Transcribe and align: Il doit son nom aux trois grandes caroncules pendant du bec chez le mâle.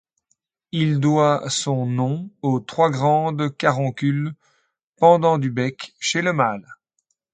Il 0.71 0.99
doit 0.99 1.47
son 1.51 1.85
nom 1.85 2.31
aux 2.41 2.59
trois 2.59 2.89
grandes 2.89 3.55
caroncules 3.55 4.33
pendant 4.97 5.37
du 5.37 5.51
bec 5.51 5.93
chez 5.99 6.23
le 6.23 6.33
mâle. 6.33 6.65